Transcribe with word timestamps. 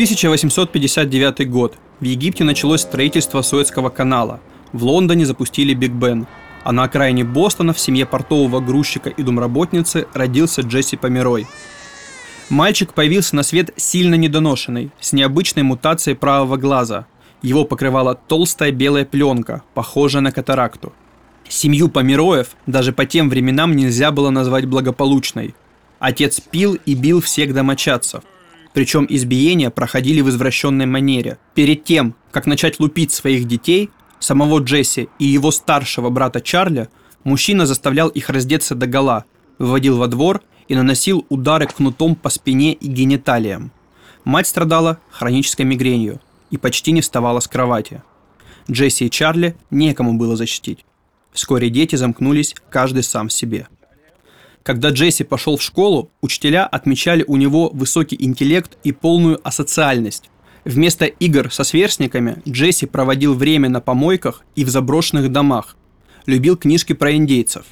1859 0.00 1.50
год. 1.50 1.76
В 2.00 2.04
Египте 2.04 2.42
началось 2.42 2.80
строительство 2.80 3.42
Суэцкого 3.42 3.90
канала. 3.90 4.40
В 4.72 4.82
Лондоне 4.84 5.26
запустили 5.26 5.74
Биг 5.74 5.92
Бен. 5.92 6.26
А 6.64 6.72
на 6.72 6.84
окраине 6.84 7.22
Бостона 7.22 7.74
в 7.74 7.78
семье 7.78 8.06
портового 8.06 8.60
грузчика 8.60 9.10
и 9.10 9.22
домработницы 9.22 10.06
родился 10.14 10.62
Джесси 10.62 10.96
Померой. 10.96 11.46
Мальчик 12.48 12.94
появился 12.94 13.36
на 13.36 13.42
свет 13.42 13.74
сильно 13.76 14.14
недоношенный, 14.14 14.90
с 15.00 15.12
необычной 15.12 15.64
мутацией 15.64 16.16
правого 16.16 16.56
глаза. 16.56 17.04
Его 17.42 17.66
покрывала 17.66 18.14
толстая 18.14 18.72
белая 18.72 19.04
пленка, 19.04 19.64
похожая 19.74 20.22
на 20.22 20.32
катаракту. 20.32 20.94
Семью 21.46 21.90
Помероев 21.90 22.52
даже 22.64 22.94
по 22.94 23.04
тем 23.04 23.28
временам 23.28 23.76
нельзя 23.76 24.12
было 24.12 24.30
назвать 24.30 24.64
благополучной. 24.64 25.54
Отец 25.98 26.40
пил 26.40 26.78
и 26.86 26.94
бил 26.94 27.20
всех 27.20 27.52
домочадцев. 27.52 28.22
Причем 28.72 29.06
избиения 29.08 29.70
проходили 29.70 30.20
в 30.20 30.28
извращенной 30.28 30.86
манере. 30.86 31.38
Перед 31.54 31.84
тем, 31.84 32.14
как 32.30 32.46
начать 32.46 32.78
лупить 32.78 33.12
своих 33.12 33.46
детей, 33.46 33.90
самого 34.20 34.60
Джесси 34.60 35.08
и 35.18 35.24
его 35.24 35.50
старшего 35.50 36.10
брата 36.10 36.40
Чарли, 36.40 36.88
мужчина 37.24 37.66
заставлял 37.66 38.08
их 38.08 38.28
раздеться 38.30 38.74
до 38.74 38.86
гола, 38.86 39.24
выводил 39.58 39.96
во 39.96 40.06
двор 40.06 40.42
и 40.68 40.74
наносил 40.74 41.26
удары 41.28 41.66
кнутом 41.66 42.14
по 42.14 42.30
спине 42.30 42.74
и 42.74 42.86
гениталиям. 42.86 43.72
Мать 44.24 44.46
страдала 44.46 45.00
хронической 45.10 45.66
мигренью 45.66 46.20
и 46.50 46.58
почти 46.58 46.92
не 46.92 47.00
вставала 47.00 47.40
с 47.40 47.48
кровати. 47.48 48.02
Джесси 48.70 49.06
и 49.06 49.10
Чарли 49.10 49.56
некому 49.70 50.14
было 50.14 50.36
защитить. 50.36 50.84
Вскоре 51.32 51.70
дети 51.70 51.96
замкнулись 51.96 52.54
каждый 52.70 53.02
сам 53.02 53.30
себе. 53.30 53.68
Когда 54.62 54.90
Джесси 54.90 55.24
пошел 55.24 55.56
в 55.56 55.62
школу, 55.62 56.10
учителя 56.20 56.66
отмечали 56.66 57.24
у 57.26 57.36
него 57.36 57.70
высокий 57.70 58.16
интеллект 58.18 58.76
и 58.84 58.92
полную 58.92 59.40
асоциальность. 59.46 60.30
Вместо 60.64 61.06
игр 61.06 61.50
со 61.50 61.64
сверстниками 61.64 62.42
Джесси 62.46 62.86
проводил 62.86 63.34
время 63.34 63.70
на 63.70 63.80
помойках 63.80 64.42
и 64.56 64.64
в 64.64 64.68
заброшенных 64.68 65.32
домах. 65.32 65.76
Любил 66.26 66.56
книжки 66.56 66.92
про 66.92 67.14
индейцев. 67.14 67.64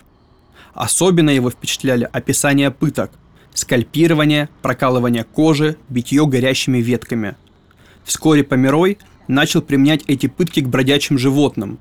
Особенно 0.73 1.29
его 1.29 1.51
впечатляли 1.51 2.09
описания 2.11 2.71
пыток, 2.71 3.11
скальпирование, 3.53 4.49
прокалывание 4.63 5.25
кожи, 5.25 5.77
битье 5.91 6.27
горящими 6.27 6.79
ветками. 6.79 7.37
Вскоре 8.05 8.43
Померой 8.43 8.97
начал 9.27 9.61
применять 9.61 10.05
эти 10.07 10.29
пытки 10.29 10.61
к 10.61 10.69
бродячим 10.69 11.19
животным. 11.19 11.79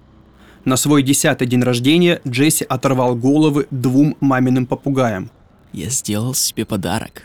На 0.68 0.76
свой 0.76 1.02
десятый 1.02 1.48
день 1.48 1.64
рождения 1.64 2.20
Джесси 2.28 2.66
оторвал 2.68 3.16
головы 3.16 3.68
двум 3.72 4.18
маминым 4.20 4.66
попугаям. 4.66 5.32
Я 5.72 5.90
сделал 5.90 6.34
себе 6.34 6.66
подарок. 6.66 7.24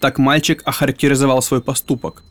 Так 0.00 0.18
мальчик 0.20 0.62
охарактеризовал 0.64 1.42
свой 1.42 1.60
поступок. 1.60 2.22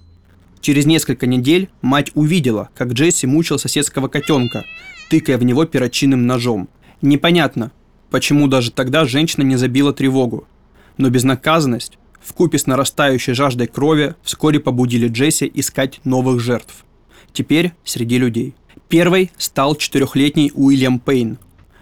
Через 0.61 0.86
несколько 0.86 1.28
недель 1.28 1.67
мать 1.81 2.11
увидела, 2.14 2.70
как 2.73 2.94
Джесси 2.94 3.28
мучил 3.28 3.59
соседского 3.59 4.08
котенка, 4.08 4.64
тыкая 5.09 5.38
в 5.38 5.44
него 5.44 5.66
перочинным 5.66 6.26
ножом. 6.26 6.70
Непонятно, 7.02 7.73
почему 8.09 8.48
даже 8.48 8.72
тогда 8.72 9.03
женщина 9.03 9.44
не 9.44 9.58
забила 9.58 9.92
тревогу. 9.92 10.48
Но 10.95 11.09
безнаказанность, 11.09 11.98
вкупе 12.22 12.59
с 12.59 12.66
нарастающей 12.66 13.33
жаждой 13.33 13.67
крови, 13.67 14.16
вскоре 14.23 14.61
побудили 14.61 15.09
Джесси 15.09 15.52
искать 15.53 16.00
новых 16.06 16.39
жертв. 16.39 16.86
Теперь 17.33 17.73
среди 17.83 18.17
людей– 18.17 18.56
Первой 18.89 19.31
стал 19.38 19.75
четырехлетний 19.75 20.52
Уильям 20.53 21.00
Пейн. 21.00 21.38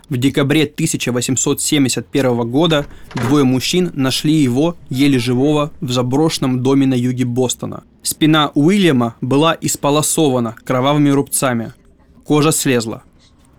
В 0.10 0.18
декабре 0.18 0.64
1871 0.64 2.50
года 2.50 2.86
двое 3.16 3.44
мужчин 3.44 3.92
нашли 3.94 4.34
его, 4.34 4.78
еле 4.90 5.20
живого, 5.20 5.72
в 5.82 5.92
заброшенном 5.92 6.62
доме 6.62 6.88
на 6.88 6.94
юге 6.94 7.26
Бостона. 7.26 7.84
Спина 8.04 8.52
Уильяма 8.54 9.16
была 9.22 9.58
исполосована 9.60 10.56
кровавыми 10.64 11.10
рубцами. 11.10 11.74
Кожа 12.26 12.52
слезла. 12.52 13.04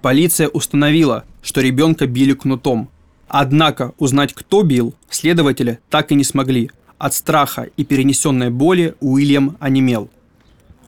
Полиция 0.01 0.49
установила, 0.49 1.25
что 1.43 1.61
ребенка 1.61 2.07
били 2.07 2.35
кнутом. 2.35 2.89
Однако 3.29 3.93
узнать, 3.99 4.33
кто 4.33 4.63
бил, 4.63 4.95
следователи 5.11 5.81
так 5.91 6.13
и 6.13 6.15
не 6.15 6.25
смогли. 6.25 6.71
От 6.99 7.15
страха 7.15 7.69
и 7.77 7.85
перенесенной 7.85 8.51
боли 8.51 8.95
Уильям 9.01 9.57
онемел. 9.61 10.09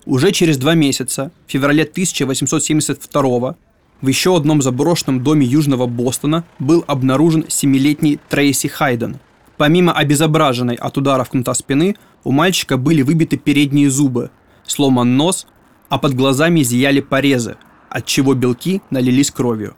Уже 0.07 0.31
через 0.31 0.57
два 0.57 0.75
месяца, 0.75 1.33
в 1.49 1.51
феврале 1.51 1.83
1872 1.83 3.57
в 4.03 4.07
еще 4.07 4.37
одном 4.37 4.63
заброшенном 4.63 5.25
доме 5.25 5.45
Южного 5.45 5.87
Бостона 5.87 6.45
был 6.61 6.85
обнаружен 6.87 7.45
семилетний 7.49 8.21
Трейси 8.29 8.69
Хайден. 8.69 9.19
Помимо 9.57 9.93
обезображенной 9.93 10.77
от 10.77 10.97
ударов 10.97 11.31
кнута 11.31 11.55
спины, 11.55 11.97
у 12.23 12.31
мальчика 12.31 12.77
были 12.77 13.03
выбиты 13.03 13.37
передние 13.37 13.91
зубы, 13.91 14.31
сломан 14.65 15.17
нос, 15.17 15.47
а 15.89 15.99
под 15.99 16.15
глазами 16.15 16.61
зияли 16.61 17.01
порезы, 17.01 17.57
от 17.89 18.07
чего 18.07 18.35
белки 18.35 18.83
налились 18.91 19.33
кровью. 19.33 19.75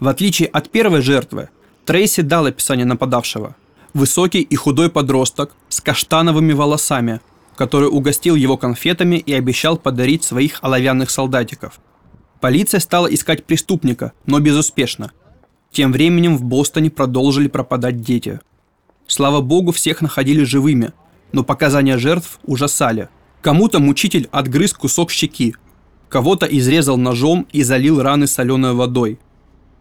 В 0.00 0.08
отличие 0.08 0.48
от 0.48 0.70
первой 0.70 1.02
жертвы, 1.02 1.50
Трейси 1.84 2.22
дал 2.22 2.46
описание 2.46 2.86
нападавшего. 2.86 3.54
Высокий 3.94 4.40
и 4.40 4.56
худой 4.56 4.90
подросток 4.90 5.54
с 5.68 5.80
каштановыми 5.80 6.52
волосами– 6.52 7.20
который 7.56 7.88
угостил 7.88 8.36
его 8.36 8.56
конфетами 8.56 9.16
и 9.16 9.32
обещал 9.32 9.76
подарить 9.76 10.22
своих 10.22 10.58
оловянных 10.62 11.10
солдатиков. 11.10 11.80
Полиция 12.40 12.80
стала 12.80 13.06
искать 13.06 13.44
преступника, 13.44 14.12
но 14.26 14.38
безуспешно. 14.40 15.12
Тем 15.72 15.90
временем 15.90 16.36
в 16.36 16.44
Бостоне 16.44 16.90
продолжили 16.90 17.48
пропадать 17.48 18.02
дети. 18.02 18.40
Слава 19.06 19.40
богу, 19.40 19.72
всех 19.72 20.02
находили 20.02 20.44
живыми, 20.44 20.92
но 21.32 21.42
показания 21.44 21.98
жертв 21.98 22.38
ужасали. 22.44 23.08
Кому-то 23.40 23.78
мучитель 23.78 24.28
отгрыз 24.32 24.72
кусок 24.72 25.10
щеки, 25.10 25.56
кого-то 26.08 26.46
изрезал 26.46 26.96
ножом 26.96 27.46
и 27.52 27.62
залил 27.62 28.02
раны 28.02 28.26
соленой 28.26 28.74
водой. 28.74 29.18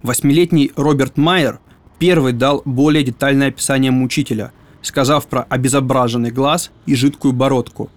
Восьмилетний 0.02 0.72
Роберт 0.76 1.18
Майер 1.18 1.60
первый 2.00 2.34
дал 2.34 2.62
более 2.66 3.04
детальное 3.04 3.50
описание 3.50 3.92
мучителя– 3.92 4.52
сказав 4.86 5.26
про 5.28 5.44
обезображенный 5.50 6.32
глаз 6.32 6.72
и 6.86 6.96
жидкую 6.96 7.34
бородку. 7.34 7.90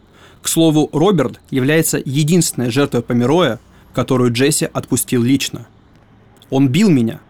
К 0.43 0.49
слову, 0.49 0.89
Роберт 0.93 1.41
является 1.51 2.01
единственной 2.05 2.71
жертвой 2.71 3.03
Помероя, 3.03 3.59
которую 3.93 4.33
Джесси 4.33 4.69
отпустил 4.73 5.23
лично. 5.23 5.67
Он 6.51 6.69
бил 6.69 6.89
меня, 6.89 7.21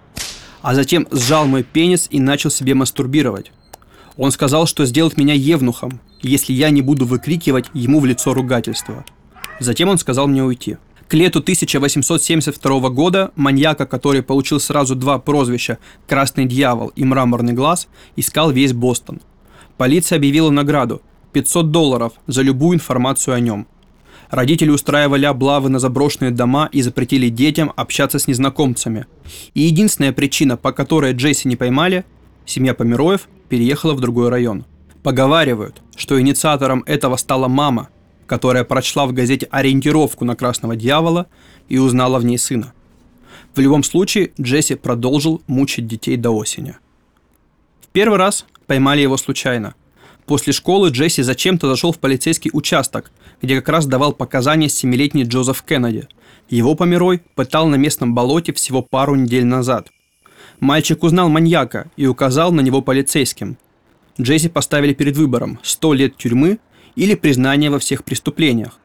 а 0.63 0.75
затем 0.75 1.09
сжал 1.11 1.47
мой 1.47 1.63
пенис 1.63 2.09
и 2.11 2.21
начал 2.21 2.51
себе 2.51 2.75
мастурбировать. 2.75 3.53
Он 4.17 4.31
сказал, 4.31 4.67
что 4.67 4.85
сделает 4.85 5.17
меня 5.17 5.35
евнухом, 5.35 6.01
если 6.23 6.53
я 6.53 6.71
не 6.71 6.83
буду 6.83 7.07
выкрикивать 7.07 7.67
ему 7.73 8.01
в 8.01 8.07
лицо 8.07 8.35
ругательства. 8.35 9.05
Затем 9.61 9.89
он 9.89 9.99
сказал 9.99 10.27
мне 10.29 10.43
уйти. 10.43 10.77
К 11.09 11.15
лету 11.15 11.39
1872 11.39 12.91
года 12.91 13.33
маньяка, 13.35 13.87
который 13.87 14.23
получил 14.23 14.61
сразу 14.61 14.95
два 14.95 15.19
прозвища 15.19 15.79
«Красный 16.07 16.45
дьявол» 16.45 16.89
и 16.89 17.05
«Мраморный 17.05 17.55
глаз», 17.55 17.89
искал 18.15 18.51
весь 18.51 18.75
Бостон. 18.75 19.21
Полиция 19.78 20.16
объявила 20.16 20.50
награду– 20.50 21.00
500 21.33 21.71
долларов 21.71 22.12
за 22.27 22.43
любую 22.43 22.75
информацию 22.75 23.34
о 23.34 23.41
нем. 23.41 23.66
Родители 24.28 24.71
устраивали 24.71 25.25
облавы 25.25 25.71
на 25.71 25.78
заброшенные 25.78 26.33
дома 26.33 26.69
и 26.72 26.83
запретили 26.83 27.28
детям 27.28 27.72
общаться 27.77 28.19
с 28.19 28.27
незнакомцами. 28.27 29.06
И 29.55 29.61
единственная 29.61 30.12
причина, 30.12 30.56
по 30.56 30.72
которой 30.72 31.12
Джесси 31.12 31.49
не 31.49 31.56
поймали– 31.56 32.05
семья 32.44 32.75
Помероев 32.75 33.28
переехала 33.49 33.94
в 33.94 34.00
другой 34.00 34.31
район. 34.31 34.65
Поговаривают, 35.03 35.81
что 35.97 36.21
инициатором 36.21 36.83
этого 36.87 37.17
стала 37.17 37.47
мама, 37.47 37.88
которая 38.27 38.65
прочла 38.65 39.06
в 39.06 39.12
газете 39.12 39.47
ориентировку 39.50 40.25
на 40.25 40.34
красного 40.34 40.75
дьявола 40.75 41.27
и 41.69 41.78
узнала 41.78 42.19
в 42.19 42.25
ней 42.25 42.38
сына. 42.38 42.73
В 43.55 43.61
любом 43.61 43.82
случае, 43.85 44.32
Джесси 44.41 44.75
продолжил 44.75 45.41
мучить 45.47 45.87
детей 45.87 46.17
до 46.17 46.31
осени. 46.31 46.76
В 47.81 47.87
первый 47.88 48.19
раз 48.19 48.44
поймали 48.69 49.00
его 49.00 49.17
случайно. 49.17 49.75
После 50.26 50.53
школы 50.53 50.91
Джесси 50.91 51.23
зачем-то 51.23 51.69
зашел 51.69 51.91
в 51.91 51.99
полицейский 51.99 52.50
участок, 52.55 53.11
где 53.43 53.56
как 53.56 53.70
раз 53.70 53.87
давал 53.87 54.12
показания 54.12 54.69
семилетний 54.69 55.25
Джозеф 55.25 55.62
Кеннеди. 55.62 56.06
Его 56.50 56.75
померой 56.75 57.23
пытал 57.35 57.67
на 57.67 57.76
местном 57.76 58.15
болоте 58.15 58.53
всего 58.53 58.82
пару 58.82 59.17
недель 59.17 59.44
назад. 59.44 59.88
Мальчик 60.61 61.03
узнал 61.03 61.29
маньяка 61.31 61.91
и 61.97 62.06
указал 62.06 62.53
на 62.53 62.61
него 62.61 62.82
полицейским. 62.82 63.56
Джесси 64.20 64.49
поставили 64.49 64.93
перед 64.93 65.17
выбором 65.17 65.59
100 65.62 65.94
лет 65.94 66.17
тюрьмы 66.17 66.59
или 66.94 67.15
признание 67.15 67.70
во 67.70 67.79
всех 67.79 68.05
преступлениях. 68.05 68.79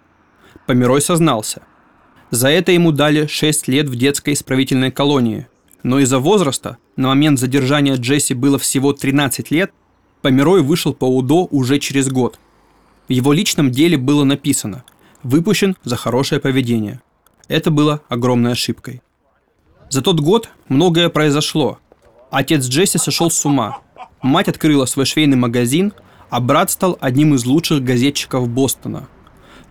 Померой 0.66 1.02
сознался. 1.02 1.64
За 2.32 2.48
это 2.48 2.72
ему 2.72 2.92
дали 2.92 3.28
6 3.28 3.68
лет 3.68 3.90
в 3.90 3.96
детской 3.96 4.34
исправительной 4.34 4.92
колонии– 4.92 5.48
но 5.84 6.00
из-за 6.00 6.20
возраста, 6.20 6.78
на 6.96 7.10
момент 7.10 7.40
задержания 7.40 7.96
Джесси 7.96 8.34
было 8.34 8.58
всего 8.58 8.94
13 8.94 9.52
лет, 9.52 9.72
Померой 10.22 10.62
вышел 10.62 10.94
по 10.94 11.04
УДО 11.04 11.50
уже 11.52 11.80
через 11.80 12.10
год. 12.10 12.40
В 13.10 13.12
его 13.12 13.34
личном 13.34 13.72
деле 13.72 13.98
было 13.98 14.24
написано 14.24 14.86
«Выпущен 15.22 15.76
за 15.84 15.98
хорошее 15.98 16.40
поведение». 16.40 17.02
Это 17.50 17.72
было 17.72 18.02
огромной 18.08 18.54
ошибкой. 18.54 19.02
За 19.90 20.02
тот 20.02 20.22
год 20.22 20.50
многое 20.70 21.10
произошло. 21.10 21.78
Отец 22.32 22.66
Джесси 22.66 22.98
сошел 22.98 23.30
с 23.30 23.46
ума. 23.46 23.80
Мать 24.22 24.48
открыла 24.48 24.86
свой 24.86 25.06
швейный 25.06 25.36
магазин, 25.36 25.92
а 26.30 26.40
брат 26.40 26.72
стал 26.72 26.98
одним 27.02 27.36
из 27.36 27.46
лучших 27.46 27.84
газетчиков 27.84 28.48
Бостона. 28.48 29.10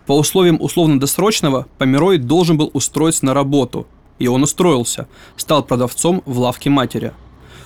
По 0.05 0.15
условиям 0.15 0.61
условно-досрочного 0.61 1.65
Померой 1.79 2.19
должен 2.19 2.57
был 2.57 2.69
устроиться 2.73 3.25
на 3.25 3.33
работу, 3.33 3.87
и 4.19 4.27
он 4.27 4.43
устроился, 4.43 5.07
стал 5.37 5.63
продавцом 5.63 6.21
в 6.25 6.39
лавке 6.39 6.69
матери. 6.69 7.13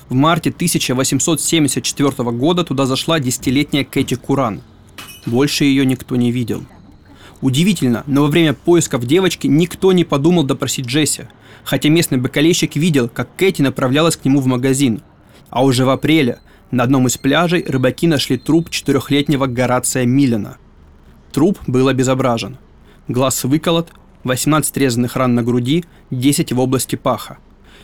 В 0.10 0.14
марте 0.14 0.50
1874 0.50 2.32
года 2.32 2.64
туда 2.64 2.86
зашла 2.86 3.20
десятилетняя 3.20 3.84
Кэти 3.84 4.16
Куран. 4.16 4.62
Больше 5.26 5.66
ее 5.66 5.86
никто 5.86 6.16
не 6.16 6.32
видел. 6.32 6.64
Удивительно, 7.42 8.04
но 8.08 8.22
во 8.22 8.28
время 8.28 8.54
поисков 8.54 9.06
девочки 9.06 9.48
никто 9.48 9.92
не 9.92 10.04
подумал 10.04 10.44
допросить 10.44 10.88
Джесси, 10.88 11.28
хотя 11.64 11.90
местный 11.90 12.18
бакалейщик 12.18 12.76
видел, 12.76 13.10
как 13.10 13.36
Кэти 13.36 13.62
направлялась 13.62 14.18
к 14.18 14.26
нему 14.26 14.40
в 14.40 14.48
магазин. 14.48 15.02
А 15.50 15.64
уже 15.64 15.86
в 15.86 15.90
апреле 15.90 16.40
на 16.72 16.84
одном 16.84 17.08
из 17.08 17.18
пляжей 17.18 17.64
рыбаки 17.68 18.08
нашли 18.08 18.38
труп 18.38 18.70
четырехлетнего 18.70 19.46
Горация 19.46 20.06
Миллена. 20.06 20.58
Труп 21.32 21.60
был 21.68 21.88
обезображен. 21.88 22.58
Глаз 23.08 23.44
выколот, 23.44 23.92
18 24.24 24.76
резанных 24.78 25.16
ран 25.16 25.36
на 25.36 25.44
груди, 25.44 25.86
10 26.12 26.52
в 26.52 26.60
области 26.60 26.96
паха. 26.96 27.38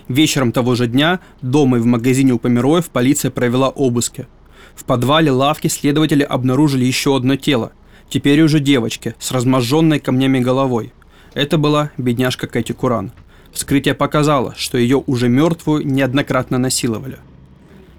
Вечером 0.08 0.52
того 0.52 0.76
же 0.76 0.88
дня 0.88 1.20
дома 1.42 1.78
и 1.78 1.80
в 1.80 1.86
магазине 1.86 2.34
у 2.34 2.40
Помероев 2.40 2.90
полиция 2.90 3.32
провела 3.32 3.70
обыски. 3.70 4.28
В 4.76 4.84
подвале 4.84 5.32
лавки 5.32 5.68
следователи 5.68 6.24
обнаружили 6.24 6.84
еще 6.84 7.16
одно 7.16 7.36
тело. 7.36 7.72
Теперь 8.10 8.42
уже 8.42 8.60
девочки 8.60 9.16
с 9.20 9.32
разможженной 9.32 10.00
камнями 10.00 10.40
головой. 10.40 10.94
Это 11.34 11.58
была 11.58 11.92
бедняжка 11.98 12.48
Кэти 12.48 12.74
Куран. 12.74 13.12
Вскрытие 13.52 13.94
показало, 13.94 14.54
что 14.58 14.78
ее 14.78 15.04
уже 15.06 15.30
мертвую 15.30 15.86
неоднократно 15.88 16.58
насиловали– 16.58 17.20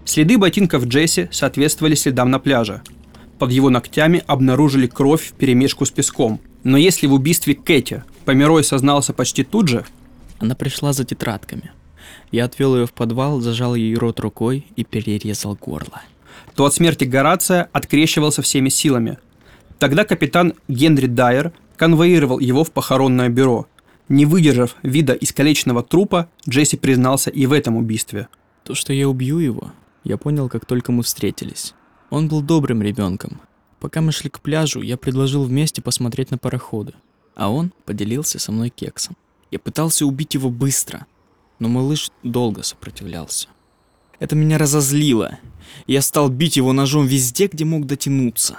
Следы 0.04 0.37
ботинков 0.37 0.84
Джесси 0.84 1.28
соответствовали 1.30 1.94
следам 1.94 2.30
на 2.30 2.38
пляже. 2.38 2.82
Под 3.38 3.50
его 3.50 3.70
ногтями 3.70 4.22
обнаружили 4.26 4.87
кровь 4.87 5.28
в 5.28 5.32
перемешку 5.32 5.87
с 5.87 5.90
песком. 5.90 6.40
Но 6.62 6.76
если 6.76 7.06
в 7.06 7.14
убийстве 7.14 7.54
Кэти 7.54 8.04
Померой 8.25 8.65
сознался 8.65 9.12
почти 9.12 9.44
тут 9.44 9.69
же... 9.69 9.85
Она 10.38 10.55
пришла 10.55 10.93
за 10.93 11.05
тетрадками. 11.05 11.71
Я 12.31 12.44
отвел 12.44 12.76
ее 12.76 12.87
в 12.87 12.93
подвал, 12.93 13.41
зажал 13.41 13.75
ей 13.75 13.94
рот 13.94 14.21
рукой 14.21 14.67
и 14.76 14.85
перерезал 14.85 15.55
горло. 15.55 16.03
То 16.55 16.65
от 16.65 16.75
смерти 16.75 17.05
Горация 17.05 17.69
открещивался 17.73 18.43
всеми 18.43 18.69
силами. 18.69 19.19
Тогда 19.79 20.05
капитан 20.05 20.55
Генри 20.69 21.06
Дайер 21.06 21.53
конвоировал 21.76 22.41
его 22.41 22.65
в 22.65 22.73
похоронное 22.73 23.29
бюро. 23.29 23.67
Не 24.09 24.26
выдержав 24.26 24.76
вида 24.82 25.15
искалеченного 25.15 25.82
трупа, 25.82 26.29
Джесси 26.49 26.76
признался 26.76 27.31
и 27.31 27.47
в 27.47 27.53
этом 27.53 27.76
убийстве. 27.76 28.29
То, 28.65 28.75
что 28.75 28.93
я 28.93 29.09
убью 29.09 29.38
его, 29.38 29.73
я 30.03 30.19
понял, 30.19 30.49
как 30.49 30.67
только 30.67 30.93
мы 30.93 31.03
встретились. 31.03 31.75
Он 32.11 32.29
был 32.29 32.43
добрым 32.43 32.82
ребенком. 32.82 33.41
Пока 33.81 34.00
мы 34.00 34.12
шли 34.12 34.31
к 34.31 34.41
пляжу, 34.41 34.82
я 34.82 34.97
предложил 34.97 35.44
вместе 35.44 35.82
посмотреть 35.82 36.31
на 36.31 36.38
пароходы, 36.38 36.94
а 37.34 37.50
он 37.50 37.72
поделился 37.84 38.38
со 38.38 38.52
мной 38.52 38.70
кексом. 38.70 39.16
Я 39.50 39.58
пытался 39.58 40.06
убить 40.06 40.34
его 40.34 40.50
быстро, 40.50 41.06
но 41.58 41.69
малыш 41.69 42.10
долго 42.22 42.62
сопротивлялся. 42.62 43.48
Это 44.19 44.36
меня 44.36 44.58
разозлило. 44.58 45.38
Я 45.86 46.02
стал 46.02 46.28
бить 46.28 46.56
его 46.56 46.72
ножом 46.72 47.06
везде, 47.06 47.46
где 47.46 47.64
мог 47.64 47.86
дотянуться. 47.86 48.58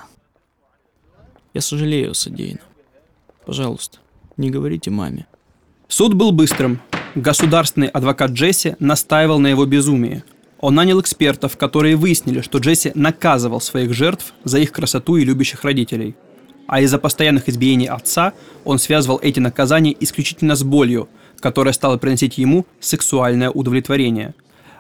Я 1.54 1.62
сожалею 1.62 2.14
содеянном. 2.14 2.66
Пожалуйста, 3.46 4.00
не 4.38 4.50
говорите 4.50 4.92
маме. 4.92 5.28
Суд 5.88 6.14
был 6.14 6.32
быстрым. 6.32 6.82
Государственный 7.16 7.88
адвокат 7.88 8.32
Джесси 8.32 8.76
настаивал 8.80 9.40
на 9.40 9.48
его 9.48 9.66
безумии– 9.66 10.24
он 10.66 10.74
нанял 10.74 11.00
экспертов, 11.00 11.58
которые 11.58 11.96
выяснили, 11.96 12.42
что 12.42 12.58
Джесси 12.58 12.92
наказывал 12.96 13.62
своих 13.62 13.94
жертв 13.94 14.34
за 14.44 14.58
их 14.58 14.72
красоту 14.72 15.18
и 15.18 15.24
любящих 15.24 15.64
родителей. 15.64 16.16
А 16.68 16.82
из-за 16.82 16.98
постоянных 16.98 17.48
избиений 17.50 17.88
отца 17.88 18.34
он 18.64 18.80
связывал 18.80 19.20
эти 19.22 19.40
наказания 19.40 19.96
исключительно 20.00 20.56
с 20.56 20.64
болью, 20.64 21.10
которая 21.40 21.74
стала 21.74 21.98
приносить 21.98 22.38
ему 22.38 22.66
сексуальное 22.80 23.50
удовлетворение. 23.50 24.34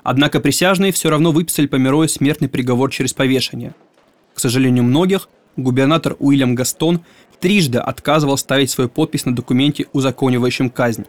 Однако 0.03 0.39
присяжные 0.39 0.91
все 0.91 1.09
равно 1.09 1.31
выписали 1.31 1.67
Померою 1.67 2.09
смертный 2.09 2.49
приговор 2.49 2.91
через 2.91 3.13
повешение. 3.13 3.75
К 4.33 4.39
сожалению 4.39 4.83
многих, 4.83 5.29
губернатор 5.57 6.15
Уильям 6.19 6.55
Гастон 6.55 7.01
трижды 7.39 7.79
отказывал 7.79 8.37
ставить 8.37 8.71
свою 8.71 8.89
подпись 8.89 9.25
на 9.25 9.35
документе, 9.35 9.85
узаконивающем 9.93 10.69
казнь. 10.69 11.05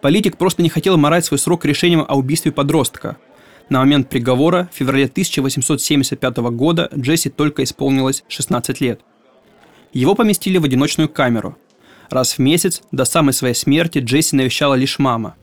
Политик 0.00 0.36
просто 0.36 0.62
не 0.62 0.68
хотел 0.68 0.96
морать 0.96 1.24
свой 1.24 1.38
срок 1.38 1.64
решением 1.64 2.04
о 2.06 2.16
убийстве 2.16 2.52
подростка– 2.52 3.16
на 3.70 3.78
момент 3.78 4.10
приговора 4.10 4.68
в 4.72 4.76
феврале 4.76 5.06
1875 5.06 6.36
года 6.52 6.90
Джесси 6.94 7.30
только 7.30 7.64
исполнилось 7.64 8.24
16 8.28 8.80
лет. 8.82 9.00
Его 9.94 10.14
поместили 10.14 10.58
в 10.58 10.64
одиночную 10.64 11.08
камеру. 11.08 11.56
Раз 12.10 12.34
в 12.34 12.38
месяц, 12.40 12.82
до 12.92 13.04
самой 13.04 13.32
своей 13.32 13.54
смерти, 13.54 13.98
Джесси 13.98 14.36
навещала 14.36 14.74
лишь 14.74 14.98
мама. 14.98 15.36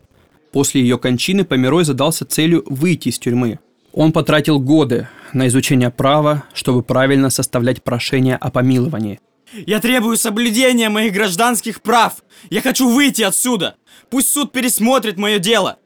После 0.52 0.82
ее 0.82 0.98
кончины 0.98 1.46
Померой 1.46 1.86
задался 1.86 2.26
целью 2.26 2.64
выйти 2.68 3.10
из 3.10 3.18
тюрьмы. 3.18 3.60
Он 3.94 4.12
потратил 4.12 4.60
годы 4.60 5.08
на 5.34 5.48
изучение 5.48 5.90
права, 5.90 6.44
чтобы 6.54 6.84
правильно 6.84 7.30
составлять 7.30 7.82
прошение 7.82 8.36
о 8.36 8.52
помиловании. 8.52 9.20
Я 9.54 9.80
требую 9.80 10.18
соблюдения 10.18 10.90
моих 10.90 11.14
гражданских 11.14 11.82
прав. 11.82 12.24
Я 12.50 12.62
хочу 12.62 12.90
выйти 12.90 13.22
отсюда. 13.22 13.76
Пусть 14.10 14.30
суд 14.30 14.52
пересмотрит 14.52 15.18
мое 15.18 15.40
дело. 15.40 15.78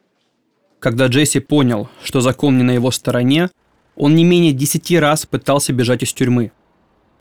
Когда 0.80 1.08
Джесси 1.08 1.40
понял, 1.40 1.90
что 2.04 2.22
закон 2.22 2.58
не 2.58 2.64
на 2.64 2.72
его 2.72 2.92
стороне, 2.92 3.50
он 3.96 4.16
не 4.16 4.24
менее 4.24 4.52
десяти 4.52 4.98
раз 5.00 5.26
пытался 5.26 5.74
бежать 5.74 6.04
из 6.04 6.14
тюрьмы. 6.14 6.52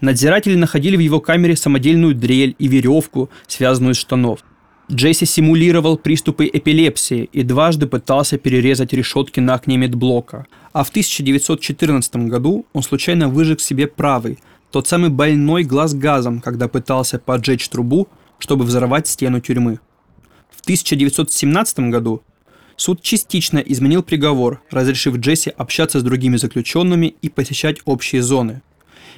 Надзиратели 0.05 0.55
находили 0.55 0.97
в 0.97 1.01
его 1.01 1.19
камере 1.19 1.56
самодельную 1.56 2.15
дрель 2.15 2.55
и 2.59 2.69
веревку, 2.69 3.31
связанную 3.47 3.95
из 3.95 3.97
штанов. 3.97 4.41
Джесси 4.93 5.25
симулировал 5.25 5.97
приступы 5.97 6.45
эпилепсии 6.53 7.31
и 7.33 7.43
дважды 7.43 7.87
пытался 7.87 8.37
перерезать 8.37 8.93
решетки 8.93 9.41
на 9.41 9.55
окне 9.55 9.79
медблока. 9.79 10.47
А 10.75 10.85
в 10.85 10.91
1914 10.91 12.17
году 12.29 12.67
он 12.75 12.83
случайно 12.83 13.31
выжег 13.31 13.62
себе 13.62 13.87
правый, 13.87 14.41
тот 14.71 14.87
самый 14.87 15.09
больной 15.09 15.62
глаз 15.62 15.95
газом, 15.95 16.43
когда 16.43 16.69
пытался 16.69 17.19
поджечь 17.19 17.67
трубу, 17.71 18.06
чтобы 18.39 18.67
взорвать 18.67 19.09
стену 19.09 19.41
тюрьмы. 19.41 19.81
В 20.51 20.61
1917 20.61 21.79
году 21.91 22.23
Суд 22.77 23.01
частично 23.01 23.58
изменил 23.58 24.03
приговор, 24.03 24.61
разрешив 24.70 25.17
Джесси 25.17 25.51
общаться 25.56 26.01
с 26.01 26.03
другими 26.03 26.37
заключенными 26.37 27.15
и 27.23 27.31
посещать 27.31 27.79
общие 27.87 28.20
зоны. 28.20 28.63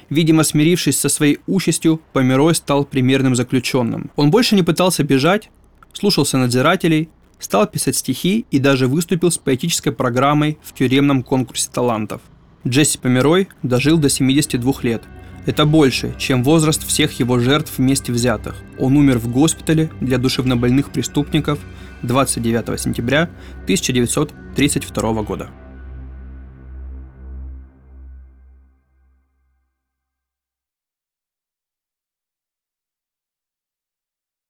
Видимо, 0.09 0.43
смирившись 0.43 0.99
со 0.99 1.09
своей 1.09 1.39
участью, 1.47 2.01
Померой 2.13 2.55
стал 2.55 2.85
примерным 2.85 3.35
заключенным. 3.35 4.11
Он 4.15 4.31
больше 4.31 4.55
не 4.55 4.63
пытался 4.63 5.03
бежать, 5.03 5.49
слушался 5.93 6.37
надзирателей, 6.37 7.09
стал 7.39 7.67
писать 7.67 7.95
стихи 7.95 8.45
и 8.51 8.59
даже 8.59 8.87
выступил 8.87 9.31
с 9.31 9.37
поэтической 9.37 9.91
программой 9.91 10.57
в 10.63 10.73
тюремном 10.73 11.23
конкурсе 11.23 11.69
талантов. 11.71 12.21
Джесси 12.67 12.97
Померой 12.97 13.47
дожил 13.63 13.97
до 13.97 14.09
72 14.09 14.73
лет. 14.83 15.03
Это 15.45 15.65
больше, 15.65 16.13
чем 16.17 16.43
возраст 16.43 16.85
всех 16.85 17.19
его 17.19 17.39
жертв 17.39 17.77
вместе 17.77 18.11
взятых. 18.11 18.55
Он 18.79 18.97
умер 18.97 19.19
в 19.19 19.31
госпитале 19.31 19.89
для 20.01 20.17
душевнобольных 20.17 20.89
преступников– 20.91 21.59
29 22.03 22.79
сентября 22.79 23.29
1932 23.63 25.23
года. 25.23 25.49